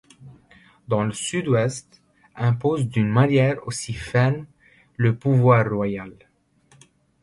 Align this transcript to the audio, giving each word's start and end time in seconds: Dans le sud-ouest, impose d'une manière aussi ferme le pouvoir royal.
Dans 0.87 1.03
le 1.03 1.11
sud-ouest, 1.11 2.01
impose 2.35 2.87
d'une 2.87 3.07
manière 3.11 3.57
aussi 3.67 3.93
ferme 3.93 4.47
le 4.97 5.15
pouvoir 5.15 5.69
royal. 5.69 6.11